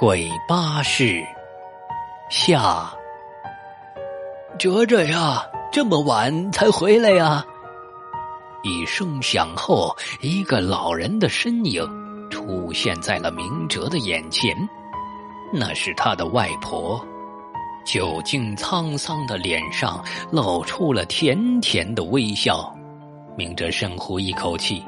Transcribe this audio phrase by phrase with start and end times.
[0.00, 1.22] 鬼巴士
[2.30, 2.90] 下，
[4.58, 7.44] 哲哲呀，这么晚才回来呀？
[8.62, 11.86] 一声响后，一个老人的身影
[12.30, 14.56] 出现在了明哲的眼前，
[15.52, 16.98] 那是他的外婆。
[17.84, 22.74] 久经沧桑的脸上露出了甜甜的微笑。
[23.36, 24.82] 明哲深呼一口气，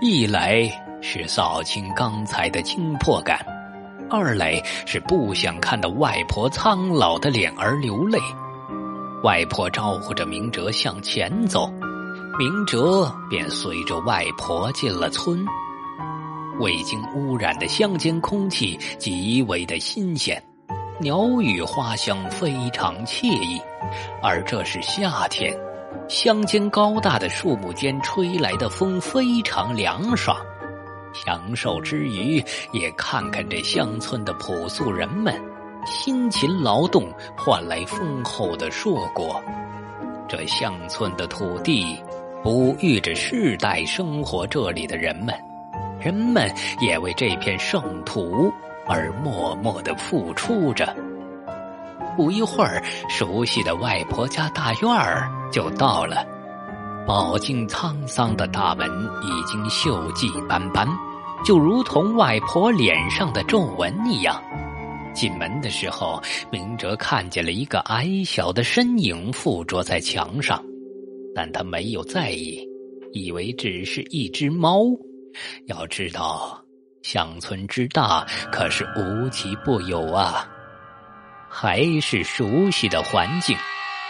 [0.00, 0.70] 一来
[1.02, 3.44] 是扫清刚才的惊迫感，
[4.08, 8.18] 二来是不想看到外婆苍老的脸而流泪。
[9.22, 11.68] 外婆招呼着明哲向前走，
[12.38, 15.44] 明哲便随着外婆进了村。
[16.60, 20.42] 未经污染的乡间空气极为的新鲜。
[20.98, 23.60] 鸟语花香非常惬意，
[24.22, 25.54] 而这是夏天，
[26.08, 30.34] 乡间高大的树木间吹来的风非常凉爽。
[31.26, 32.40] 享受之余，
[32.70, 35.34] 也看看这乡村的朴素人们，
[35.84, 39.42] 辛勤劳动换来丰厚的硕果。
[40.28, 42.00] 这乡村的土地，
[42.44, 45.34] 哺育着世代生活这里的人们，
[45.98, 46.48] 人们
[46.80, 48.52] 也为这片圣土。
[48.88, 50.94] 而默默的付出着。
[52.16, 56.24] 不一会儿，熟悉的外婆家大院儿就到了。
[57.04, 58.88] 饱经沧桑的大门
[59.24, 60.86] 已经锈迹斑斑，
[61.44, 64.42] 就如同外婆脸上的皱纹一样。
[65.14, 70.62] 进门的时候，明哲看见了一个矮小的身影附着在墙上，
[71.34, 72.66] 但他没有在意，
[73.12, 74.82] 以为只是一只猫。
[75.66, 76.62] 要知道。
[77.02, 80.44] 乡村之大，可是无奇不有啊！
[81.48, 83.56] 还是熟悉的环境，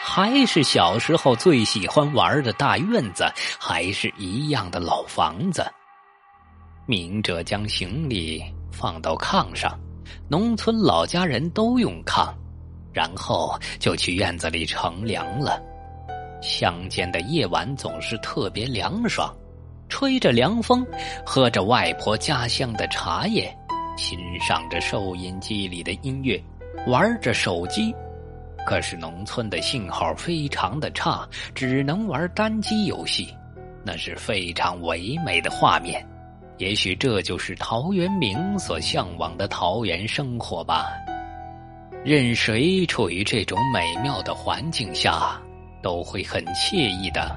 [0.00, 3.24] 还是小时候最喜欢玩的大院子，
[3.58, 5.66] 还是一样的老房子。
[6.86, 9.78] 明哲将行李放到炕上，
[10.28, 12.32] 农村老家人都用炕，
[12.92, 15.62] 然后就去院子里乘凉了。
[16.42, 19.34] 乡间的夜晚总是特别凉爽。
[19.88, 20.84] 吹着凉风，
[21.24, 23.54] 喝着外婆家乡的茶叶，
[23.96, 26.42] 欣赏着收音机里的音乐，
[26.86, 27.94] 玩着手机。
[28.66, 33.32] 可是农村的信号非常的差，只能玩单机游戏，
[33.84, 36.04] 那是非常唯美的画面。
[36.58, 40.86] 也许这就是陶渊明所向往的桃源生活吧。
[42.04, 45.40] 任谁处于这种美妙的环境下，
[45.82, 47.34] 都会很惬意的。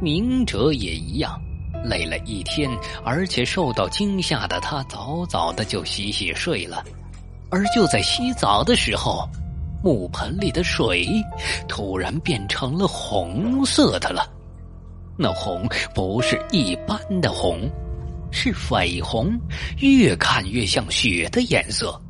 [0.00, 1.40] 明哲也一样。
[1.84, 2.68] 累了一天，
[3.04, 6.84] 而且受到惊吓的他，早早的就洗洗睡了。
[7.50, 9.28] 而就在洗澡的时候，
[9.80, 11.06] 木盆里的水
[11.68, 14.28] 突然变成了红色的了。
[15.16, 17.70] 那红不是一般的红，
[18.30, 19.38] 是绯红，
[19.78, 22.00] 越看越像血的颜色，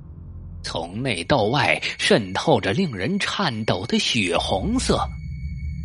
[0.63, 5.01] 从内到外渗透着令人颤抖的血红色。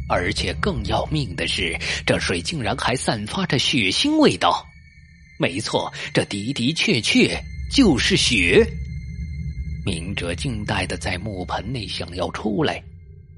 [0.10, 4.66] 而且更要命的是，这水竟然还散发着血腥味道。
[5.40, 8.68] 没错，这的的确确就是血。
[9.86, 12.84] 明哲惊呆的在木盆内想要出来，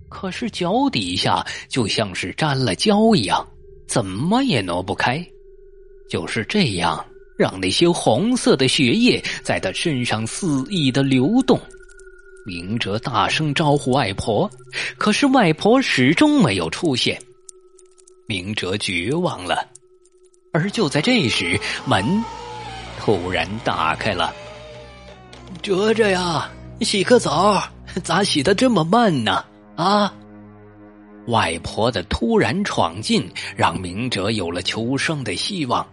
[0.10, 3.48] 可是脚底下就像是沾了胶一样，
[3.88, 5.26] 怎么也挪不开。
[6.10, 7.04] 就是这样，
[7.38, 11.60] 让那些红色的血液在他身上肆意的流动。
[12.46, 14.50] 明哲大声招呼外婆，
[14.98, 17.20] 可是外婆始终没有出现。
[18.28, 19.68] 明哲绝望了，
[20.54, 22.24] 而就在这时，门
[23.00, 24.34] 突然打开了。
[25.62, 26.50] 哲哲呀，
[26.82, 27.64] 洗个澡，
[28.04, 29.44] 咋洗的这么慢呢？
[29.76, 30.14] 啊！
[31.28, 35.86] 外婆的突然闯进，让明哲有了求生的希望，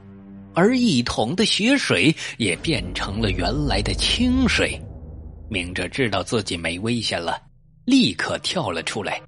[0.54, 4.80] 而一桶的血水也变成了原来的清水。
[5.48, 7.40] 明哲知道自己没危险了，
[7.84, 9.20] 立刻跳了出来。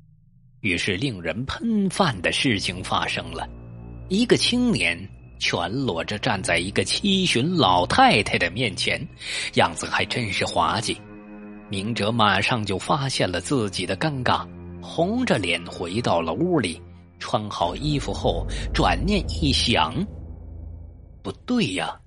[0.60, 3.46] 于是，令人喷饭的事情发生了：
[4.08, 4.98] 一个青年
[5.38, 9.06] 全裸着站在一个七旬老太太的面前，
[9.54, 10.96] 样子还真是滑稽。
[11.68, 14.46] 明哲马上就发现了自己的尴尬，
[14.80, 16.80] 红着脸回到了屋里，
[17.18, 19.94] 穿好衣服后，转念一想，
[21.24, 21.98] 不对呀，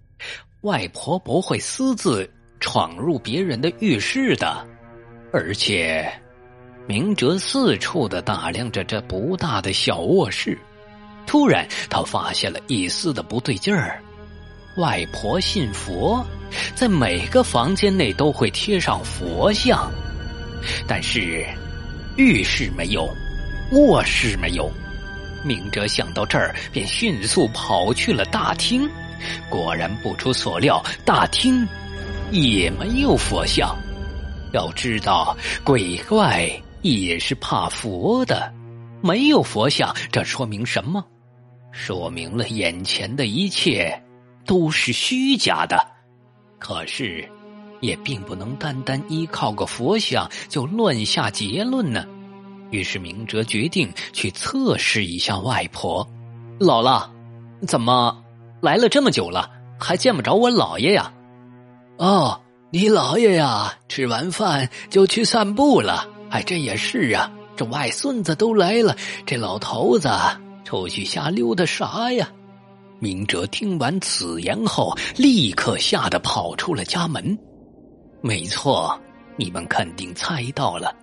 [0.61, 2.31] 外婆不会私自。
[2.59, 4.67] 闯入别人的浴室的，
[5.31, 6.11] 而且，
[6.87, 10.57] 明哲四处的打量着这不大的小卧室，
[11.27, 14.01] 突然他发现了一丝的不对劲儿。
[14.77, 16.25] 外婆信佛，
[16.73, 19.91] 在每个房间内都会贴上佛像，
[20.87, 21.45] 但是
[22.15, 23.07] 浴室没有，
[23.73, 24.67] 卧室没有。
[25.43, 28.89] 明哲想到这儿，便迅速跑去了大厅。
[29.49, 31.67] 果然不出所料，大厅。
[32.29, 33.73] 也没有佛像。
[34.51, 36.49] 要知道，鬼怪
[36.81, 38.53] 也是怕佛的。
[39.01, 41.05] 没有佛像，这说明什么？
[41.71, 44.03] 说明了眼前的一切
[44.45, 45.77] 都是虚假的。
[46.59, 47.25] 可是，
[47.79, 52.05] 也并不能单单依靠个佛像就乱下结论呢。
[52.71, 56.05] 于是，明哲决定去测试一下外婆。
[56.59, 57.07] 姥姥，
[57.65, 58.21] 怎么
[58.61, 61.13] 来了这么久了，还见不着我姥爷呀？
[61.97, 66.07] 哦，你姥爷呀，吃完饭就去散步了。
[66.29, 67.31] 哎，这也是啊。
[67.55, 68.95] 这外孙子都来了，
[69.25, 70.09] 这老头子
[70.63, 72.29] 出去瞎溜达啥呀？
[72.99, 77.37] 明哲听完此言后，立刻吓得跑出了家门。
[78.21, 78.99] 没错，
[79.37, 80.95] 你们肯定猜到了，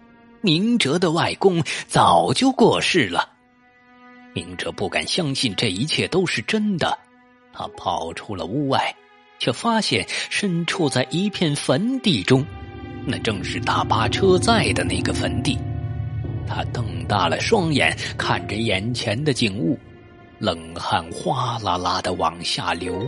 [0.42, 3.28] 明哲的外公早就过世了。
[4.32, 6.98] 明哲不敢相信这一切都是真的，
[7.54, 8.94] 他跑出了屋外，
[9.38, 12.44] 却发现身处在一片坟地中，
[13.06, 15.58] 那正是大巴车在的那个坟地。
[16.46, 19.78] 他瞪大了双眼，看着眼前的景物，
[20.38, 23.00] 冷汗哗啦啦的往下流。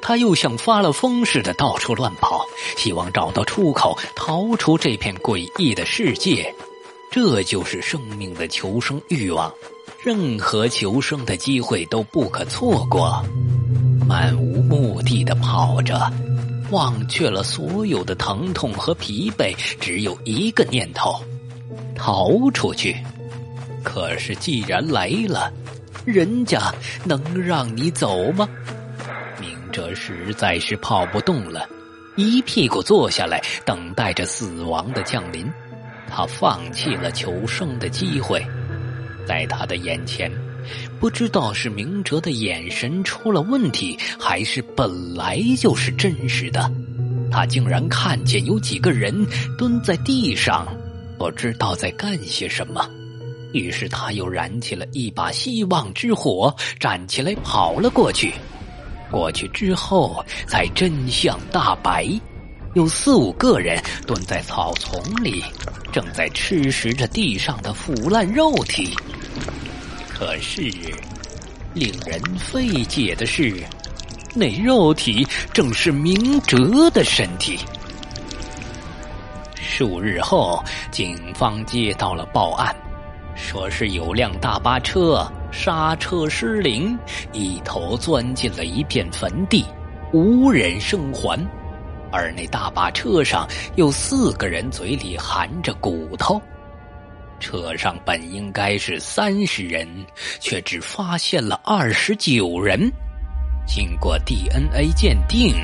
[0.00, 2.44] 他又像发了疯似的到处乱跑，
[2.76, 6.54] 希望找到出口，逃出这片诡异的世界。
[7.10, 9.52] 这就是生命的求生欲望，
[10.02, 13.22] 任何求生的机会都不可错过。
[14.12, 15.98] 漫无目的的跑着，
[16.70, 21.18] 忘却了所有的疼痛和疲惫，只有一个念头。
[21.96, 22.94] 逃出去，
[23.82, 25.50] 可是既然来了，
[26.04, 26.60] 人家
[27.04, 28.46] 能让你走吗？
[29.40, 31.66] 明哲实在是跑不动了，
[32.14, 35.50] 一屁股坐下来，等待着死亡的降临。
[36.06, 38.46] 他放弃了求生的机会，
[39.26, 40.30] 在他的眼前，
[41.00, 46.70] 不知道是明哲的眼神出了问题，还是本来就是真实的，
[47.30, 49.26] 他竟然看见有几个人
[49.56, 50.66] 蹲在地上。
[51.18, 52.84] 不知道在干些什么，
[53.52, 58.32] 于是他又燃起了一把希望之火，站起来跑了过去。
[59.08, 62.08] 过去之后，才真相大白：
[62.74, 65.44] 有四五个人蹲在草丛里，
[65.92, 68.90] 正在吃食着地上的腐烂肉体。
[70.24, 70.62] 可是，
[71.74, 73.52] 令人费解的是，
[74.36, 77.58] 那肉体正是明哲的身体。
[79.56, 82.72] 数日后，警方接到了报案，
[83.34, 86.96] 说是有辆大巴车刹车失灵，
[87.32, 89.66] 一头钻进了一片坟地，
[90.12, 91.36] 无人生还。
[92.12, 96.40] 而那大巴车上有四个人嘴里含着骨头，
[97.42, 99.86] 车上本应该是三十人，
[100.40, 102.90] 却只发现了二十九人。
[103.66, 105.54] 经过 DNA 鉴定，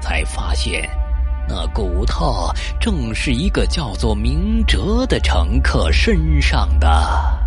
[0.00, 0.88] 才发现。
[1.48, 2.48] 那骨头
[2.80, 7.39] 正是一个叫做明哲的乘客身上的。